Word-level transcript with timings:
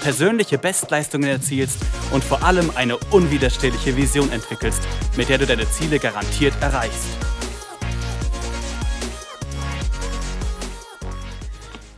persönliche 0.00 0.58
Bestleistungen 0.58 1.28
erzielst 1.28 1.84
und 2.12 2.22
vor 2.22 2.42
allem 2.42 2.70
eine 2.74 2.96
unwiderstehliche 3.10 3.96
Vision 3.96 4.30
entwickelst, 4.30 4.82
mit 5.16 5.28
der 5.28 5.38
du 5.38 5.46
deine 5.46 5.68
Ziele 5.68 5.98
garantiert 5.98 6.54
erreichst. 6.60 7.08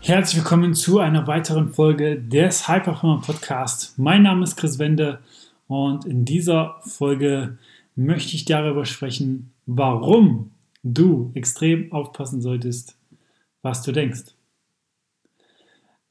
Herzlich 0.00 0.38
willkommen 0.38 0.74
zu 0.74 0.98
einer 0.98 1.26
weiteren 1.26 1.72
Folge 1.72 2.20
des 2.20 2.66
High 2.66 2.82
Performer 2.82 3.20
Podcast. 3.20 3.98
Mein 3.98 4.22
Name 4.22 4.44
ist 4.44 4.56
Chris 4.56 4.78
Wende 4.78 5.20
und 5.68 6.04
in 6.04 6.24
dieser 6.24 6.80
Folge 6.84 7.58
möchte 7.94 8.34
ich 8.34 8.44
darüber 8.44 8.86
sprechen, 8.86 9.52
warum 9.66 10.50
du 10.82 11.30
extrem 11.34 11.92
aufpassen 11.92 12.40
solltest, 12.40 12.96
was 13.62 13.82
du 13.82 13.92
denkst. 13.92 14.34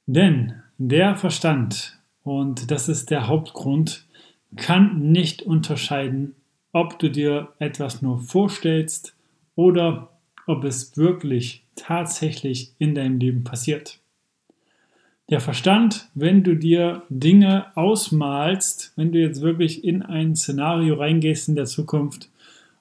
Denn 0.05 0.61
der 0.79 1.17
Verstand, 1.17 1.99
und 2.23 2.71
das 2.71 2.87
ist 2.87 3.11
der 3.11 3.27
Hauptgrund, 3.27 4.07
kann 4.55 5.11
nicht 5.11 5.41
unterscheiden, 5.41 6.35
ob 6.71 6.97
du 6.99 7.09
dir 7.09 7.49
etwas 7.59 8.01
nur 8.01 8.19
vorstellst 8.19 9.13
oder 9.55 10.09
ob 10.47 10.63
es 10.63 10.95
wirklich 10.95 11.65
tatsächlich 11.75 12.71
in 12.79 12.95
deinem 12.95 13.19
Leben 13.19 13.43
passiert. 13.43 13.99
Der 15.29 15.41
Verstand, 15.41 16.09
wenn 16.15 16.43
du 16.43 16.55
dir 16.55 17.03
Dinge 17.09 17.75
ausmalst, 17.75 18.93
wenn 18.95 19.11
du 19.11 19.19
jetzt 19.19 19.41
wirklich 19.41 19.83
in 19.83 20.01
ein 20.01 20.35
Szenario 20.35 20.95
reingehst 20.95 21.49
in 21.49 21.55
der 21.55 21.65
Zukunft 21.65 22.29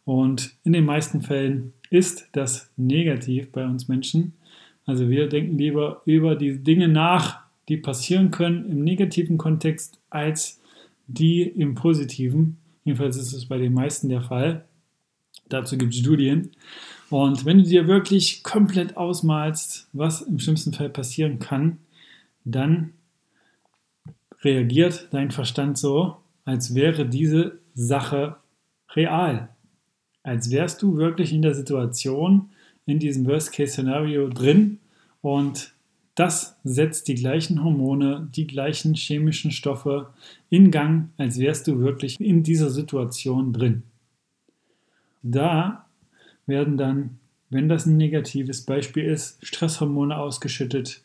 und 0.04 0.54
in 0.62 0.72
den 0.72 0.84
meisten 0.84 1.20
Fällen 1.20 1.72
ist 1.90 2.28
das 2.32 2.70
negativ 2.76 3.50
bei 3.50 3.66
uns 3.66 3.88
Menschen. 3.88 4.34
Also 4.86 5.10
wir 5.10 5.28
denken 5.28 5.58
lieber 5.58 6.00
über 6.06 6.36
die 6.36 6.62
Dinge 6.62 6.86
nach, 6.86 7.47
die 7.68 7.76
passieren 7.76 8.30
können 8.30 8.68
im 8.70 8.82
negativen 8.82 9.38
Kontext 9.38 9.98
als 10.10 10.60
die 11.06 11.42
im 11.42 11.74
positiven. 11.74 12.58
Jedenfalls 12.84 13.16
ist 13.16 13.32
es 13.32 13.46
bei 13.46 13.58
den 13.58 13.74
meisten 13.74 14.08
der 14.08 14.22
Fall. 14.22 14.64
Dazu 15.48 15.76
gibt 15.78 15.94
es 15.94 16.00
Studien. 16.00 16.52
Und 17.10 17.44
wenn 17.44 17.58
du 17.58 17.64
dir 17.64 17.86
wirklich 17.86 18.42
komplett 18.42 18.96
ausmalst, 18.96 19.88
was 19.92 20.22
im 20.22 20.38
schlimmsten 20.38 20.72
Fall 20.72 20.90
passieren 20.90 21.38
kann, 21.38 21.78
dann 22.44 22.92
reagiert 24.42 25.08
dein 25.10 25.30
Verstand 25.30 25.78
so, 25.78 26.16
als 26.44 26.74
wäre 26.74 27.06
diese 27.06 27.58
Sache 27.74 28.36
real. 28.94 29.48
Als 30.22 30.50
wärst 30.50 30.82
du 30.82 30.96
wirklich 30.96 31.32
in 31.32 31.42
der 31.42 31.54
Situation, 31.54 32.50
in 32.86 32.98
diesem 32.98 33.26
Worst-Case-Szenario 33.26 34.28
drin 34.28 34.78
und 35.20 35.74
das 36.18 36.56
setzt 36.64 37.06
die 37.06 37.14
gleichen 37.14 37.62
Hormone, 37.62 38.28
die 38.34 38.48
gleichen 38.48 38.94
chemischen 38.94 39.52
Stoffe 39.52 40.08
in 40.50 40.72
Gang, 40.72 41.10
als 41.16 41.38
wärst 41.38 41.68
du 41.68 41.78
wirklich 41.78 42.20
in 42.20 42.42
dieser 42.42 42.70
Situation 42.70 43.52
drin. 43.52 43.84
Da 45.22 45.86
werden 46.46 46.76
dann, 46.76 47.18
wenn 47.50 47.68
das 47.68 47.86
ein 47.86 47.96
negatives 47.96 48.62
Beispiel 48.62 49.04
ist, 49.04 49.38
Stresshormone 49.46 50.18
ausgeschüttet 50.18 51.02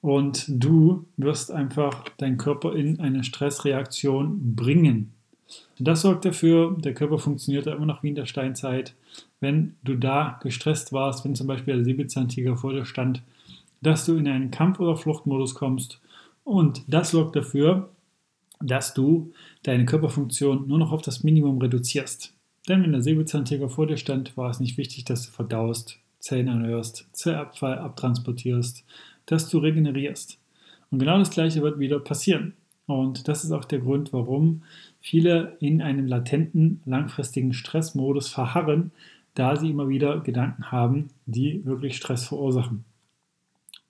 und 0.00 0.44
du 0.46 1.04
wirst 1.16 1.50
einfach 1.50 2.08
deinen 2.18 2.38
Körper 2.38 2.76
in 2.76 3.00
eine 3.00 3.24
Stressreaktion 3.24 4.54
bringen. 4.54 5.12
Das 5.80 6.02
sorgt 6.02 6.26
dafür, 6.26 6.76
der 6.78 6.94
Körper 6.94 7.18
funktioniert 7.18 7.66
immer 7.66 7.86
noch 7.86 8.04
wie 8.04 8.10
in 8.10 8.14
der 8.14 8.26
Steinzeit. 8.26 8.94
Wenn 9.40 9.74
du 9.82 9.96
da 9.96 10.38
gestresst 10.44 10.92
warst, 10.92 11.24
wenn 11.24 11.34
zum 11.34 11.48
Beispiel 11.48 11.74
der 11.74 11.84
Säbelzahntiger 11.84 12.56
vor 12.56 12.72
dir 12.72 12.84
stand, 12.84 13.20
dass 13.80 14.04
du 14.06 14.16
in 14.16 14.28
einen 14.28 14.50
Kampf- 14.50 14.80
oder 14.80 14.96
Fluchtmodus 14.96 15.54
kommst. 15.54 16.00
Und 16.44 16.82
das 16.88 17.10
sorgt 17.10 17.36
dafür, 17.36 17.90
dass 18.60 18.94
du 18.94 19.32
deine 19.62 19.84
Körperfunktion 19.84 20.66
nur 20.66 20.78
noch 20.78 20.92
auf 20.92 21.02
das 21.02 21.22
Minimum 21.22 21.58
reduzierst. 21.58 22.34
Denn 22.68 22.82
wenn 22.82 22.92
der 22.92 23.02
Säbelzahntiger 23.02 23.68
vor 23.68 23.86
dir 23.86 23.96
stand, 23.96 24.36
war 24.36 24.50
es 24.50 24.60
nicht 24.60 24.78
wichtig, 24.78 25.04
dass 25.04 25.26
du 25.26 25.32
verdaust, 25.32 25.98
Zellen 26.18 26.48
erneuerst, 26.48 27.06
Zellabfall 27.12 27.78
abtransportierst, 27.78 28.84
dass 29.26 29.48
du 29.50 29.58
regenerierst. 29.58 30.38
Und 30.90 30.98
genau 30.98 31.18
das 31.18 31.30
Gleiche 31.30 31.60
wird 31.62 31.78
wieder 31.78 31.98
passieren. 31.98 32.54
Und 32.86 33.28
das 33.28 33.44
ist 33.44 33.52
auch 33.52 33.64
der 33.64 33.80
Grund, 33.80 34.12
warum 34.12 34.62
viele 35.00 35.56
in 35.60 35.82
einem 35.82 36.06
latenten, 36.06 36.80
langfristigen 36.84 37.52
Stressmodus 37.52 38.28
verharren, 38.28 38.92
da 39.34 39.56
sie 39.56 39.70
immer 39.70 39.88
wieder 39.88 40.20
Gedanken 40.20 40.70
haben, 40.70 41.10
die 41.26 41.64
wirklich 41.64 41.96
Stress 41.96 42.28
verursachen. 42.28 42.84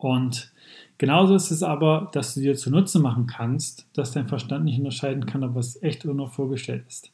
Und 0.04 0.53
genauso 0.98 1.34
ist 1.34 1.50
es 1.50 1.62
aber, 1.62 2.10
dass 2.12 2.34
du 2.34 2.42
dir 2.42 2.54
zunutze 2.56 3.00
machen 3.00 3.26
kannst, 3.26 3.88
dass 3.94 4.12
dein 4.12 4.28
Verstand 4.28 4.66
nicht 4.66 4.76
unterscheiden 4.78 5.25
kann, 5.25 5.42
ob 5.42 5.56
es 5.56 5.82
echt 5.82 6.04
oder 6.04 6.12
nur 6.12 6.28
vorgestellt 6.28 6.84
ist. 6.87 7.10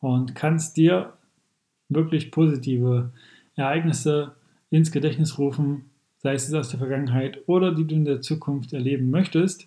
Und 0.00 0.34
kannst 0.34 0.76
dir 0.76 1.14
wirklich 1.88 2.30
positive 2.30 3.10
Ereignisse 3.56 4.32
ins 4.68 4.92
Gedächtnis 4.92 5.38
rufen, 5.38 5.86
sei 6.18 6.34
es 6.34 6.52
aus 6.52 6.68
der 6.68 6.78
Vergangenheit 6.78 7.38
oder 7.46 7.74
die 7.74 7.86
du 7.86 7.94
in 7.94 8.04
der 8.04 8.20
Zukunft 8.20 8.74
erleben 8.74 9.10
möchtest. 9.10 9.66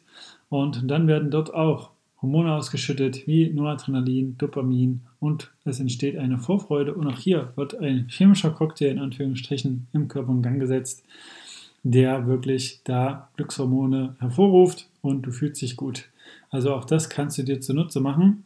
Und 0.49 0.91
dann 0.91 1.07
werden 1.07 1.31
dort 1.31 1.51
auch 1.55 1.89
Hormone 2.21 2.53
ausgeschüttet 2.53 3.25
wie 3.25 3.49
Noradrenalin, 3.49 4.37
Dopamin 4.37 5.01
und 5.19 5.51
es 5.65 5.79
entsteht 5.79 6.19
eine 6.19 6.37
Vorfreude 6.37 6.93
und 6.93 7.07
auch 7.07 7.17
hier 7.17 7.51
wird 7.55 7.79
ein 7.79 8.09
chemischer 8.09 8.51
Cocktail 8.51 8.91
in 8.91 8.99
Anführungsstrichen 8.99 9.87
im 9.91 10.07
Körper 10.07 10.31
in 10.31 10.43
Gang 10.43 10.59
gesetzt, 10.59 11.03
der 11.83 12.27
wirklich 12.27 12.81
da 12.85 13.29
Glückshormone 13.35 14.15
hervorruft 14.19 14.89
und 15.01 15.23
du 15.23 15.31
fühlst 15.31 15.61
dich 15.61 15.75
gut. 15.75 16.09
Also 16.49 16.73
auch 16.73 16.85
das 16.85 17.09
kannst 17.09 17.37
du 17.37 17.43
dir 17.43 17.59
zunutze 17.59 17.99
machen. 17.99 18.45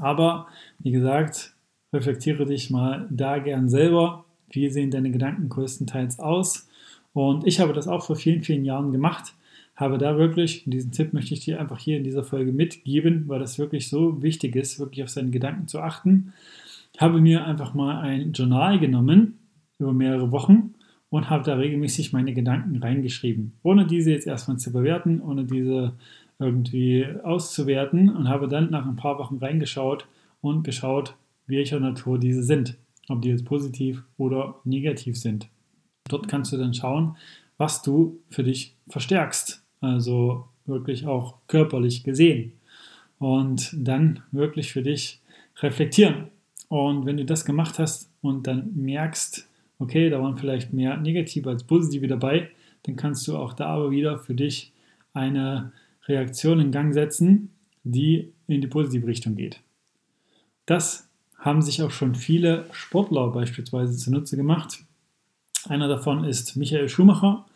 Aber 0.00 0.48
wie 0.80 0.90
gesagt, 0.90 1.54
reflektiere 1.92 2.44
dich 2.46 2.70
mal 2.70 3.06
da 3.10 3.38
gern 3.38 3.68
selber. 3.68 4.24
Wie 4.50 4.68
sehen 4.70 4.90
deine 4.90 5.10
Gedanken 5.10 5.48
größtenteils 5.48 6.18
aus? 6.18 6.68
Und 7.12 7.46
ich 7.46 7.60
habe 7.60 7.72
das 7.72 7.88
auch 7.88 8.04
vor 8.04 8.16
vielen, 8.16 8.42
vielen 8.42 8.64
Jahren 8.64 8.92
gemacht. 8.92 9.34
Habe 9.76 9.98
da 9.98 10.18
wirklich, 10.18 10.66
und 10.66 10.72
diesen 10.72 10.90
Tipp 10.90 11.12
möchte 11.12 11.34
ich 11.34 11.40
dir 11.40 11.60
einfach 11.60 11.78
hier 11.78 11.96
in 11.96 12.04
dieser 12.04 12.24
Folge 12.24 12.52
mitgeben, 12.52 13.24
weil 13.28 13.38
das 13.38 13.58
wirklich 13.58 13.88
so 13.88 14.22
wichtig 14.22 14.56
ist, 14.56 14.80
wirklich 14.80 15.04
auf 15.04 15.10
seine 15.10 15.30
Gedanken 15.30 15.68
zu 15.68 15.80
achten. 15.80 16.32
Habe 16.98 17.20
mir 17.20 17.44
einfach 17.44 17.74
mal 17.74 18.00
ein 18.00 18.32
Journal 18.32 18.80
genommen 18.80 19.38
über 19.78 19.92
mehrere 19.92 20.32
Wochen 20.32 20.74
und 21.10 21.30
habe 21.30 21.44
da 21.44 21.54
regelmäßig 21.54 22.12
meine 22.12 22.34
Gedanken 22.34 22.76
reingeschrieben, 22.76 23.52
ohne 23.62 23.86
diese 23.86 24.10
jetzt 24.10 24.26
erstmal 24.26 24.58
zu 24.58 24.72
bewerten, 24.72 25.20
ohne 25.20 25.44
diese 25.44 25.94
irgendwie 26.38 27.06
auszuwerten 27.24 28.14
und 28.14 28.28
habe 28.28 28.48
dann 28.48 28.70
nach 28.70 28.86
ein 28.86 28.96
paar 28.96 29.18
Wochen 29.18 29.38
reingeschaut 29.38 30.06
und 30.40 30.62
geschaut, 30.62 31.16
welcher 31.46 31.80
Natur 31.80 32.18
diese 32.18 32.42
sind, 32.42 32.76
ob 33.08 33.22
die 33.22 33.30
jetzt 33.30 33.44
positiv 33.44 34.04
oder 34.18 34.60
negativ 34.64 35.18
sind. 35.18 35.48
Dort 36.08 36.28
kannst 36.28 36.52
du 36.52 36.56
dann 36.56 36.74
schauen, 36.74 37.16
was 37.56 37.82
du 37.82 38.20
für 38.30 38.44
dich 38.44 38.76
verstärkst, 38.88 39.62
also 39.80 40.46
wirklich 40.66 41.06
auch 41.06 41.34
körperlich 41.48 42.04
gesehen 42.04 42.52
und 43.18 43.74
dann 43.76 44.20
wirklich 44.30 44.72
für 44.72 44.82
dich 44.82 45.20
reflektieren. 45.60 46.28
Und 46.68 47.06
wenn 47.06 47.16
du 47.16 47.24
das 47.24 47.44
gemacht 47.44 47.78
hast 47.78 48.10
und 48.20 48.46
dann 48.46 48.72
merkst, 48.76 49.47
okay, 49.78 50.10
da 50.10 50.20
waren 50.20 50.36
vielleicht 50.36 50.72
mehr 50.72 50.96
negative 50.96 51.48
als 51.50 51.64
positive 51.64 52.06
dabei, 52.06 52.50
dann 52.84 52.96
kannst 52.96 53.26
du 53.28 53.36
auch 53.36 53.52
da 53.52 53.66
aber 53.66 53.90
wieder 53.90 54.18
für 54.18 54.34
dich 54.34 54.72
eine 55.12 55.72
Reaktion 56.06 56.60
in 56.60 56.72
Gang 56.72 56.94
setzen, 56.94 57.50
die 57.84 58.32
in 58.46 58.60
die 58.60 58.66
positive 58.66 59.06
Richtung 59.06 59.36
geht. 59.36 59.60
Das 60.66 61.08
haben 61.38 61.62
sich 61.62 61.82
auch 61.82 61.90
schon 61.90 62.14
viele 62.14 62.66
Sportler 62.72 63.28
beispielsweise 63.28 63.96
zunutze 63.96 64.36
gemacht. 64.36 64.80
Einer 65.68 65.88
davon 65.88 66.24
ist 66.24 66.56
Michael 66.56 66.88
Schumacher. 66.88 67.46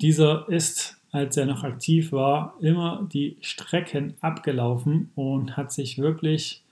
Dieser 0.00 0.48
ist, 0.48 0.98
als 1.10 1.36
er 1.36 1.46
noch 1.46 1.64
aktiv 1.64 2.12
war, 2.12 2.56
immer 2.60 3.08
die 3.12 3.36
Strecken 3.40 4.14
abgelaufen 4.20 5.10
und 5.14 5.56
hat 5.56 5.72
sich 5.72 5.98
wirklich 5.98 6.62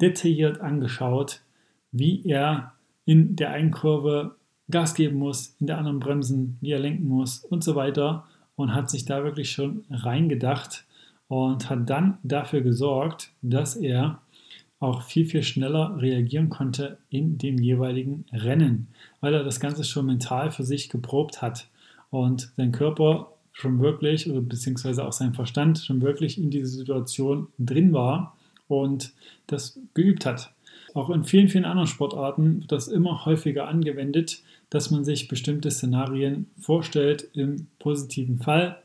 detailliert 0.00 0.60
angeschaut, 0.60 1.40
wie 1.92 2.22
er 2.26 2.75
in 3.06 3.36
der 3.36 3.50
einen 3.50 3.70
Kurve 3.70 4.36
Gas 4.70 4.94
geben 4.94 5.18
muss, 5.18 5.56
in 5.60 5.68
der 5.68 5.78
anderen 5.78 6.00
bremsen, 6.00 6.58
wie 6.60 6.72
er 6.72 6.80
lenken 6.80 7.08
muss 7.08 7.38
und 7.38 7.64
so 7.64 7.76
weiter 7.76 8.24
und 8.56 8.74
hat 8.74 8.90
sich 8.90 9.04
da 9.04 9.22
wirklich 9.22 9.52
schon 9.52 9.84
reingedacht 9.90 10.84
und 11.28 11.70
hat 11.70 11.88
dann 11.88 12.18
dafür 12.22 12.62
gesorgt, 12.62 13.30
dass 13.42 13.76
er 13.76 14.20
auch 14.78 15.02
viel, 15.02 15.24
viel 15.24 15.42
schneller 15.42 15.96
reagieren 16.00 16.48
konnte 16.48 16.98
in 17.08 17.38
dem 17.38 17.58
jeweiligen 17.58 18.24
Rennen, 18.32 18.88
weil 19.20 19.34
er 19.34 19.44
das 19.44 19.60
Ganze 19.60 19.84
schon 19.84 20.06
mental 20.06 20.50
für 20.50 20.64
sich 20.64 20.90
geprobt 20.90 21.40
hat 21.40 21.68
und 22.10 22.52
sein 22.56 22.72
Körper 22.72 23.32
schon 23.52 23.80
wirklich, 23.80 24.28
oder 24.28 24.42
beziehungsweise 24.42 25.06
auch 25.06 25.12
sein 25.12 25.32
Verstand 25.32 25.78
schon 25.78 26.02
wirklich 26.02 26.36
in 26.38 26.50
diese 26.50 26.68
Situation 26.68 27.48
drin 27.58 27.92
war 27.94 28.36
und 28.68 29.14
das 29.46 29.78
geübt 29.94 30.26
hat. 30.26 30.52
Auch 30.96 31.10
in 31.10 31.24
vielen, 31.24 31.50
vielen 31.50 31.66
anderen 31.66 31.88
Sportarten 31.88 32.62
wird 32.62 32.72
das 32.72 32.88
immer 32.88 33.26
häufiger 33.26 33.68
angewendet, 33.68 34.40
dass 34.70 34.90
man 34.90 35.04
sich 35.04 35.28
bestimmte 35.28 35.70
Szenarien 35.70 36.46
vorstellt 36.58 37.28
im 37.34 37.66
positiven 37.78 38.38
Fall 38.38 38.78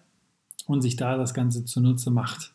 und 0.67 0.81
sich 0.81 0.97
da 0.97 1.15
das 1.15 1.33
Ganze 1.33 1.63
zunutze 1.63 2.11
macht. 2.11 2.51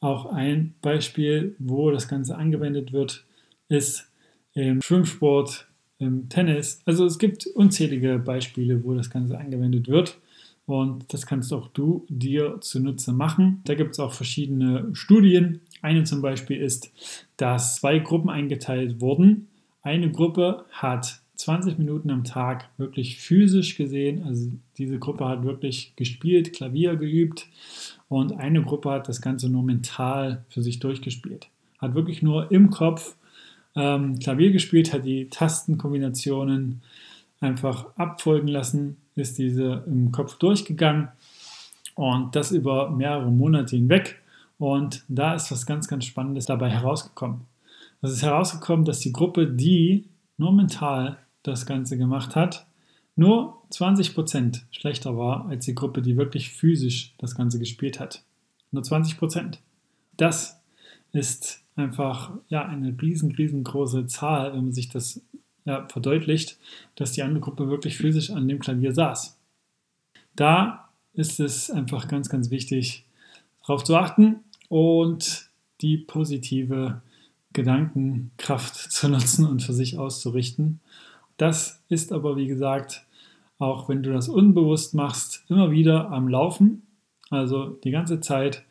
Auch 0.00 0.32
ein 0.32 0.74
Beispiel, 0.82 1.54
wo 1.60 1.92
das 1.92 2.08
Ganze 2.08 2.36
angewendet 2.36 2.92
wird, 2.92 3.22
ist 3.68 4.10
im 4.54 4.82
Schwimmsport, 4.82 5.68
im 6.00 6.28
Tennis. 6.28 6.82
Also 6.84 7.06
es 7.06 7.20
gibt 7.20 7.46
unzählige 7.46 8.18
Beispiele, 8.18 8.82
wo 8.82 8.94
das 8.94 9.08
Ganze 9.08 9.38
angewendet 9.38 9.86
wird. 9.86 10.18
Und 10.66 11.14
das 11.14 11.26
kannst 11.26 11.52
auch 11.52 11.68
du 11.68 12.06
dir 12.08 12.56
zunutze 12.60 13.12
machen. 13.12 13.60
Da 13.66 13.76
gibt 13.76 13.92
es 13.92 14.00
auch 14.00 14.12
verschiedene 14.12 14.88
Studien. 14.94 15.60
Eine 15.82 16.04
zum 16.04 16.22
Beispiel 16.22 16.58
ist, 16.58 16.92
dass 17.36 17.76
zwei 17.76 17.98
Gruppen 17.98 18.30
eingeteilt 18.30 19.00
wurden. 19.00 19.48
Eine 19.82 20.10
Gruppe 20.10 20.64
hat 20.70 21.20
20 21.36 21.78
Minuten 21.78 22.10
am 22.10 22.24
Tag 22.24 22.68
wirklich 22.76 23.18
physisch 23.18 23.76
gesehen, 23.76 24.24
also 24.24 24.50
diese 24.76 24.98
Gruppe 24.98 25.26
hat 25.26 25.42
wirklich 25.42 25.94
gespielt, 25.96 26.52
Klavier 26.52 26.96
geübt 26.96 27.46
und 28.08 28.32
eine 28.32 28.62
Gruppe 28.62 28.90
hat 28.90 29.08
das 29.08 29.22
Ganze 29.22 29.48
nur 29.48 29.62
mental 29.62 30.44
für 30.50 30.62
sich 30.62 30.80
durchgespielt. 30.80 31.48
Hat 31.78 31.94
wirklich 31.94 32.20
nur 32.20 32.52
im 32.52 32.68
Kopf 32.68 33.16
ähm, 33.74 34.18
Klavier 34.18 34.52
gespielt, 34.52 34.92
hat 34.92 35.06
die 35.06 35.28
Tastenkombinationen 35.30 36.82
einfach 37.40 37.86
abfolgen 37.96 38.48
lassen, 38.48 38.98
ist 39.14 39.38
diese 39.38 39.84
im 39.86 40.12
Kopf 40.12 40.36
durchgegangen 40.36 41.08
und 41.94 42.36
das 42.36 42.52
über 42.52 42.90
mehrere 42.90 43.30
Monate 43.30 43.76
hinweg. 43.76 44.20
Und 44.60 45.04
da 45.08 45.32
ist 45.34 45.50
was 45.50 45.64
ganz, 45.64 45.88
ganz 45.88 46.04
Spannendes 46.04 46.44
dabei 46.44 46.68
herausgekommen. 46.68 47.46
Es 48.02 48.12
ist 48.12 48.22
herausgekommen, 48.22 48.84
dass 48.84 48.98
die 48.98 49.10
Gruppe, 49.10 49.46
die 49.46 50.04
nur 50.36 50.52
mental 50.52 51.16
das 51.42 51.64
Ganze 51.64 51.96
gemacht 51.96 52.36
hat, 52.36 52.66
nur 53.16 53.62
20% 53.72 54.60
schlechter 54.70 55.16
war 55.16 55.46
als 55.46 55.64
die 55.64 55.74
Gruppe, 55.74 56.02
die 56.02 56.18
wirklich 56.18 56.50
physisch 56.50 57.14
das 57.16 57.34
Ganze 57.34 57.58
gespielt 57.58 58.00
hat. 58.00 58.22
Nur 58.70 58.82
20%. 58.82 59.56
Das 60.18 60.60
ist 61.12 61.64
einfach 61.74 62.32
ja, 62.48 62.66
eine 62.66 62.94
riesen, 63.00 63.32
riesengroße 63.32 64.08
Zahl, 64.08 64.52
wenn 64.52 64.64
man 64.64 64.72
sich 64.74 64.90
das 64.90 65.22
ja, 65.64 65.88
verdeutlicht, 65.88 66.58
dass 66.96 67.12
die 67.12 67.22
andere 67.22 67.40
Gruppe 67.40 67.70
wirklich 67.70 67.96
physisch 67.96 68.28
an 68.28 68.46
dem 68.46 68.58
Klavier 68.58 68.92
saß. 68.92 69.38
Da 70.36 70.90
ist 71.14 71.40
es 71.40 71.70
einfach 71.70 72.08
ganz, 72.08 72.28
ganz 72.28 72.50
wichtig, 72.50 73.06
darauf 73.62 73.84
zu 73.84 73.96
achten 73.96 74.44
und 74.70 75.50
die 75.82 75.98
positive 75.98 77.02
Gedankenkraft 77.52 78.74
zu 78.90 79.10
nutzen 79.10 79.46
und 79.46 79.62
für 79.62 79.74
sich 79.74 79.98
auszurichten 79.98 80.80
das 81.40 81.82
ist 81.88 82.12
aber, 82.12 82.36
wie 82.36 82.48
gesagt, 82.48 83.06
auch 83.58 83.88
wenn 83.88 84.02
du 84.02 84.12
das 84.12 84.28
unbewusst 84.28 84.92
machst, 84.92 85.42
immer 85.48 85.70
wieder 85.70 86.10
am 86.10 86.28
Laufen. 86.28 86.82
Also 87.30 87.78
die 87.82 87.90
ganze 87.90 88.20
Zeit, 88.20 88.62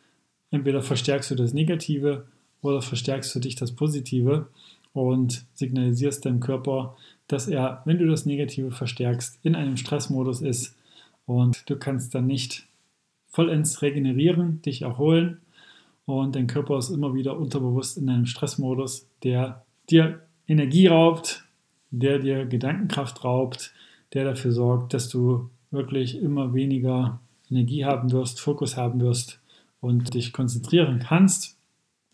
entweder 0.51 0.83
verstärkst 0.83 1.31
du 1.31 1.35
das 1.35 1.51
Negative 1.51 2.27
oder 2.61 2.83
verstärkst 2.83 3.33
du 3.33 3.39
dich 3.39 3.55
das 3.55 3.71
Positive 3.71 4.49
und 4.93 5.45
signalisierst 5.55 6.23
deinem 6.25 6.41
Körper, 6.41 6.95
dass 7.27 7.47
er, 7.47 7.81
wenn 7.85 7.97
du 7.97 8.05
das 8.05 8.27
Negative 8.27 8.69
verstärkst, 8.69 9.39
in 9.41 9.55
einem 9.55 9.75
Stressmodus 9.75 10.41
ist 10.41 10.75
und 11.25 11.67
du 11.71 11.75
kannst 11.75 12.13
dann 12.13 12.27
nicht 12.27 12.67
vollends 13.29 13.81
regenerieren, 13.81 14.61
dich 14.61 14.83
erholen 14.83 15.41
und 16.09 16.35
dein 16.35 16.47
Körper 16.47 16.77
ist 16.77 16.89
immer 16.89 17.13
wieder 17.13 17.37
unterbewusst 17.37 17.97
in 17.97 18.09
einem 18.09 18.25
Stressmodus, 18.25 19.07
der 19.23 19.63
dir 19.89 20.21
Energie 20.47 20.87
raubt, 20.87 21.45
der 21.91 22.19
dir 22.19 22.45
Gedankenkraft 22.45 23.23
raubt, 23.23 23.73
der 24.13 24.25
dafür 24.25 24.51
sorgt, 24.51 24.93
dass 24.93 25.09
du 25.09 25.49
wirklich 25.71 26.19
immer 26.19 26.53
weniger 26.53 27.19
Energie 27.49 27.85
haben 27.85 28.11
wirst, 28.11 28.41
Fokus 28.41 28.75
haben 28.75 28.99
wirst 29.01 29.39
und 29.81 30.13
dich 30.13 30.33
konzentrieren 30.33 30.99
kannst. 30.99 31.57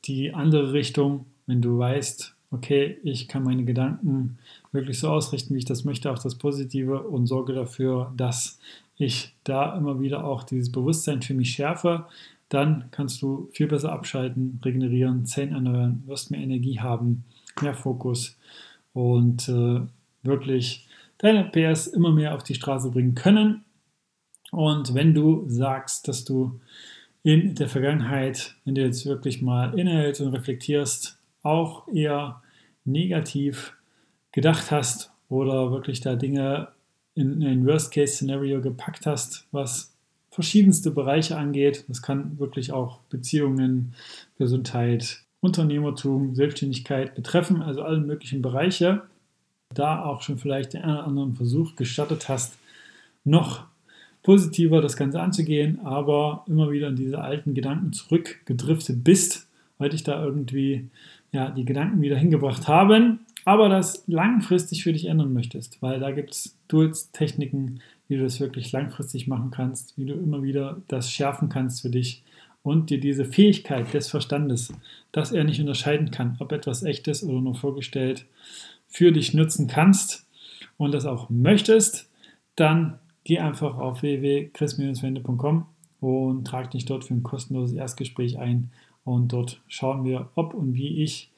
Die 0.05 0.33
andere 0.33 0.73
Richtung, 0.73 1.25
wenn 1.47 1.61
du 1.61 1.77
weißt, 1.77 2.35
okay, 2.51 2.97
ich 3.03 3.27
kann 3.27 3.43
meine 3.43 3.65
Gedanken 3.65 4.37
wirklich 4.71 4.99
so 4.99 5.09
ausrichten, 5.09 5.53
wie 5.53 5.59
ich 5.59 5.65
das 5.65 5.83
möchte, 5.83 6.11
auch 6.11 6.19
das 6.19 6.35
Positive 6.35 7.01
und 7.01 7.27
sorge 7.27 7.53
dafür, 7.53 8.13
dass 8.15 8.59
ich 8.97 9.33
da 9.43 9.75
immer 9.77 9.99
wieder 9.99 10.23
auch 10.23 10.43
dieses 10.43 10.71
Bewusstsein 10.71 11.21
für 11.21 11.33
mich 11.33 11.51
schärfe, 11.51 12.05
dann 12.49 12.85
kannst 12.91 13.21
du 13.21 13.49
viel 13.53 13.67
besser 13.67 13.91
abschalten, 13.91 14.59
regenerieren, 14.63 15.25
Zellen 15.25 15.53
erneuern, 15.53 16.03
wirst 16.05 16.31
mehr 16.31 16.41
Energie 16.41 16.79
haben, 16.79 17.25
mehr 17.61 17.73
Fokus 17.73 18.37
und 18.93 19.49
äh, 19.49 19.81
wirklich 20.23 20.87
deine 21.17 21.45
PS 21.45 21.87
immer 21.87 22.11
mehr 22.11 22.35
auf 22.35 22.43
die 22.43 22.55
Straße 22.55 22.91
bringen 22.91 23.15
können. 23.15 23.63
Und 24.51 24.93
wenn 24.93 25.13
du 25.13 25.45
sagst, 25.47 26.07
dass 26.07 26.23
du 26.23 26.59
in 27.23 27.55
der 27.55 27.67
Vergangenheit, 27.67 28.55
wenn 28.65 28.75
du 28.75 28.81
jetzt 28.81 29.05
wirklich 29.05 29.41
mal 29.41 29.77
innehältst 29.77 30.21
und 30.21 30.33
reflektierst, 30.33 31.17
auch 31.41 31.87
eher 31.87 32.41
negativ 32.83 33.73
gedacht 34.31 34.69
hast 34.69 35.11
oder 35.29 35.71
wirklich 35.71 36.01
da 36.01 36.15
Dinge 36.15 36.67
in 37.15 37.43
ein 37.43 37.65
Worst-Case-Szenario 37.65 38.61
gepackt 38.61 39.05
hast, 39.05 39.47
was 39.51 39.94
verschiedenste 40.35 40.91
Bereiche 40.91 41.37
angeht. 41.37 41.85
Das 41.87 42.01
kann 42.01 42.37
wirklich 42.39 42.73
auch 42.73 42.99
Beziehungen, 43.09 43.93
Gesundheit, 44.37 45.21
Unternehmertum, 45.39 46.35
Selbstständigkeit 46.35 47.15
betreffen, 47.15 47.61
also 47.61 47.83
alle 47.83 48.01
möglichen 48.01 48.41
Bereiche, 48.41 49.03
da 49.73 50.03
auch 50.03 50.21
schon 50.21 50.37
vielleicht 50.37 50.73
den 50.73 50.81
einen 50.81 50.97
oder 50.97 51.07
anderen 51.07 51.35
Versuch 51.35 51.77
gestartet 51.77 52.27
hast, 52.27 52.57
noch 53.23 53.63
positiver 54.23 54.81
das 54.81 54.97
Ganze 54.97 55.21
anzugehen, 55.21 55.79
aber 55.85 56.43
immer 56.47 56.69
wieder 56.69 56.89
in 56.89 56.97
diese 56.97 57.21
alten 57.21 57.53
Gedanken 57.53 57.93
zurückgedriftet 57.93 59.05
bist, 59.05 59.47
weil 59.77 59.89
dich 59.89 60.03
da 60.03 60.21
irgendwie 60.21 60.89
ja, 61.31 61.49
die 61.49 61.63
Gedanken 61.63 62.01
wieder 62.01 62.17
hingebracht 62.17 62.67
haben, 62.67 63.19
aber 63.45 63.69
das 63.69 64.03
langfristig 64.07 64.83
für 64.83 64.91
dich 64.91 65.05
ändern 65.05 65.31
möchtest, 65.31 65.81
weil 65.81 66.01
da 66.01 66.11
gibt 66.11 66.31
es 66.31 66.57
Tools, 66.67 67.11
Techniken, 67.11 67.79
wie 68.07 68.17
du 68.17 68.23
das 68.23 68.39
wirklich 68.39 68.71
langfristig 68.71 69.27
machen 69.27 69.51
kannst, 69.51 69.97
wie 69.97 70.05
du 70.05 70.13
immer 70.13 70.43
wieder 70.43 70.81
das 70.87 71.11
schärfen 71.11 71.49
kannst 71.49 71.81
für 71.81 71.89
dich 71.89 72.23
und 72.63 72.89
dir 72.89 72.99
diese 72.99 73.25
Fähigkeit 73.25 73.93
des 73.93 74.09
Verstandes, 74.09 74.73
dass 75.11 75.31
er 75.31 75.43
nicht 75.43 75.59
unterscheiden 75.59 76.11
kann, 76.11 76.35
ob 76.39 76.51
etwas 76.51 76.83
echt 76.83 77.07
ist 77.07 77.23
oder 77.23 77.41
nur 77.41 77.55
vorgestellt, 77.55 78.25
für 78.87 79.11
dich 79.11 79.33
nutzen 79.33 79.67
kannst 79.67 80.25
und 80.77 80.93
das 80.93 81.05
auch 81.05 81.29
möchtest, 81.29 82.09
dann 82.55 82.99
geh 83.23 83.39
einfach 83.39 83.77
auf 83.77 84.01
www.chris-wende.com 84.01 85.65
und 85.99 86.45
trag 86.45 86.71
dich 86.71 86.85
dort 86.85 87.03
für 87.03 87.13
ein 87.13 87.23
kostenloses 87.23 87.75
Erstgespräch 87.75 88.39
ein 88.39 88.71
und 89.03 89.33
dort 89.33 89.61
schauen 89.67 90.03
wir, 90.03 90.29
ob 90.35 90.53
und 90.53 90.73
wie 90.73 91.03
ich 91.03 91.31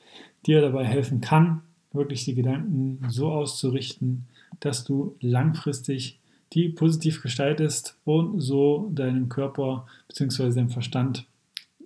dir 0.46 0.62
dabei 0.62 0.86
helfen 0.86 1.22
kann, 1.22 1.62
wirklich 1.92 2.26
die 2.26 2.36
Gedanken 2.36 3.00
so 3.10 3.32
auszurichten, 3.32 4.26
dass 4.60 4.84
du 4.84 5.16
langfristig 5.20 6.20
die 6.54 6.70
positiv 6.70 7.22
gestaltest 7.22 7.98
und 8.06 8.39
so 8.39 8.89
deinem 8.94 9.30
Körper 9.30 9.86
bzw. 10.08 10.51
deinem 10.51 10.70
Verstand 10.70 11.25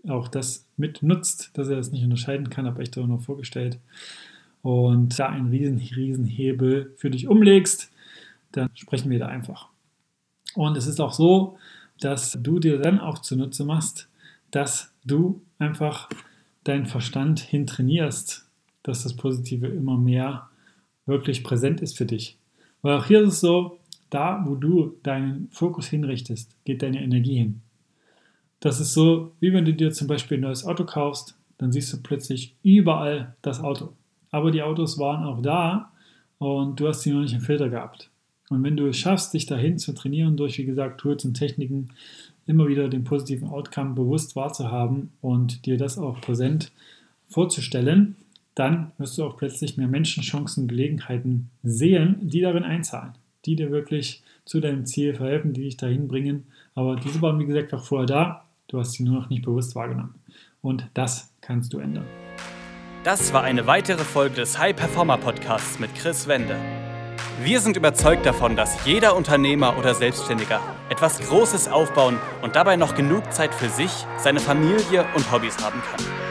auch 0.07 0.27
das 0.27 0.65
mit 0.77 1.03
nutzt, 1.03 1.51
dass 1.53 1.67
er 1.67 1.75
das 1.75 1.91
nicht 1.91 2.03
unterscheiden 2.03 2.49
kann, 2.49 2.65
habe 2.65 2.81
ich 2.81 2.91
dir 2.91 3.05
nur 3.05 3.19
vorgestellt. 3.19 3.79
Und 4.61 5.17
da 5.19 5.29
einen 5.29 5.49
riesen, 5.49 5.77
riesen 5.77 6.25
Hebel 6.25 6.93
für 6.97 7.09
dich 7.09 7.27
umlegst, 7.27 7.91
dann 8.51 8.69
sprechen 8.73 9.09
wir 9.09 9.19
da 9.19 9.27
einfach. 9.27 9.67
Und 10.55 10.77
es 10.77 10.87
ist 10.87 10.99
auch 10.99 11.13
so, 11.13 11.57
dass 11.99 12.37
du 12.41 12.59
dir 12.59 12.79
dann 12.79 12.99
auch 12.99 13.19
zunutze 13.19 13.63
machst, 13.63 14.09
dass 14.49 14.91
du 15.05 15.41
einfach 15.59 16.09
deinen 16.63 16.85
Verstand 16.85 17.39
hintrainierst, 17.39 18.45
dass 18.83 19.03
das 19.03 19.15
Positive 19.15 19.67
immer 19.67 19.97
mehr 19.97 20.49
wirklich 21.05 21.43
präsent 21.43 21.81
ist 21.81 21.97
für 21.97 22.05
dich. 22.05 22.37
Weil 22.81 22.97
auch 22.97 23.05
hier 23.05 23.21
ist 23.21 23.33
es 23.33 23.39
so, 23.39 23.79
da, 24.11 24.43
wo 24.45 24.55
du 24.55 24.97
deinen 25.01 25.47
Fokus 25.51 25.87
hinrichtest, 25.87 26.55
geht 26.63 26.83
deine 26.83 27.01
Energie 27.01 27.37
hin. 27.37 27.61
Das 28.59 28.79
ist 28.79 28.93
so, 28.93 29.31
wie 29.39 29.51
wenn 29.53 29.65
du 29.65 29.73
dir 29.73 29.91
zum 29.91 30.07
Beispiel 30.07 30.37
ein 30.37 30.41
neues 30.41 30.65
Auto 30.65 30.85
kaufst, 30.85 31.35
dann 31.57 31.71
siehst 31.71 31.91
du 31.91 31.97
plötzlich 32.01 32.55
überall 32.61 33.35
das 33.41 33.59
Auto. 33.59 33.93
Aber 34.29 34.51
die 34.51 34.61
Autos 34.61 34.99
waren 34.99 35.23
auch 35.23 35.41
da 35.41 35.91
und 36.37 36.79
du 36.79 36.87
hast 36.87 37.01
sie 37.01 37.11
noch 37.11 37.21
nicht 37.21 37.33
im 37.33 37.41
Filter 37.41 37.69
gehabt. 37.69 38.09
Und 38.49 38.63
wenn 38.63 38.77
du 38.77 38.87
es 38.87 38.97
schaffst, 38.97 39.33
dich 39.33 39.45
dahin 39.45 39.79
zu 39.79 39.93
trainieren, 39.93 40.37
durch, 40.37 40.57
wie 40.57 40.65
gesagt, 40.65 40.99
Tools 40.99 41.23
und 41.25 41.35
Techniken, 41.35 41.89
immer 42.45 42.67
wieder 42.67 42.89
den 42.89 43.03
positiven 43.03 43.47
Outcome 43.47 43.93
bewusst 43.93 44.35
wahrzuhaben 44.35 45.11
und 45.21 45.65
dir 45.65 45.77
das 45.77 45.97
auch 45.97 46.19
präsent 46.19 46.71
vorzustellen, 47.29 48.15
dann 48.55 48.91
wirst 48.97 49.17
du 49.17 49.23
auch 49.23 49.37
plötzlich 49.37 49.77
mehr 49.77 49.87
Menschenchancen, 49.87 50.67
Gelegenheiten 50.67 51.49
sehen, 51.63 52.17
die 52.21 52.41
darin 52.41 52.63
einzahlen, 52.63 53.13
die 53.45 53.55
dir 53.55 53.71
wirklich 53.71 54.23
zu 54.45 54.59
deinem 54.59 54.85
Ziel 54.85 55.13
verhelfen, 55.13 55.53
die 55.53 55.63
dich 55.63 55.77
dahin 55.77 56.07
bringen. 56.07 56.45
Aber 56.75 56.95
diese 56.95 57.21
waren, 57.21 57.39
wie 57.39 57.45
gesagt, 57.45 57.73
auch 57.73 57.83
vorher 57.83 58.07
da. 58.07 58.45
Du 58.67 58.79
hast 58.79 58.93
sie 58.93 59.03
nur 59.03 59.15
noch 59.15 59.29
nicht 59.29 59.43
bewusst 59.43 59.75
wahrgenommen. 59.75 60.15
Und 60.61 60.87
das 60.93 61.33
kannst 61.41 61.73
du 61.73 61.79
ändern. 61.79 62.05
Das 63.03 63.33
war 63.33 63.43
eine 63.43 63.65
weitere 63.65 64.03
Folge 64.03 64.35
des 64.35 64.59
High 64.59 64.75
Performer 64.75 65.17
Podcasts 65.17 65.79
mit 65.79 65.93
Chris 65.95 66.27
Wende. 66.27 66.55
Wir 67.43 67.59
sind 67.59 67.75
überzeugt 67.75 68.25
davon, 68.25 68.55
dass 68.55 68.85
jeder 68.85 69.15
Unternehmer 69.15 69.77
oder 69.79 69.95
Selbstständiger 69.95 70.61
etwas 70.89 71.19
Großes 71.19 71.67
aufbauen 71.67 72.19
und 72.43 72.55
dabei 72.55 72.75
noch 72.75 72.93
genug 72.93 73.33
Zeit 73.33 73.55
für 73.55 73.69
sich, 73.69 73.91
seine 74.17 74.39
Familie 74.39 75.05
und 75.15 75.31
Hobbys 75.31 75.57
haben 75.57 75.81
kann. 75.81 76.30